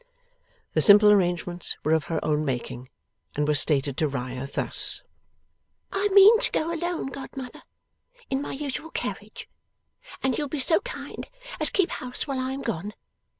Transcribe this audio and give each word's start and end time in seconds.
The 0.73 0.81
simple 0.81 1.11
arrangements 1.11 1.77
were 1.83 1.91
of 1.93 2.05
her 2.05 2.19
own 2.25 2.43
making, 2.43 2.89
and 3.35 3.47
were 3.47 3.53
stated 3.53 3.97
to 3.97 4.07
Riah 4.07 4.47
thus: 4.47 5.03
'I 5.93 6.07
mean 6.07 6.39
to 6.39 6.51
go 6.51 6.73
alone, 6.73 7.05
godmother, 7.09 7.61
in 8.27 8.41
my 8.41 8.53
usual 8.53 8.89
carriage, 8.89 9.47
and 10.23 10.35
you'll 10.39 10.47
be 10.49 10.59
so 10.59 10.79
kind 10.79 11.29
as 11.59 11.69
keep 11.69 11.91
house 11.91 12.25
while 12.25 12.39
I 12.39 12.53
am 12.53 12.63
gone. 12.63 12.93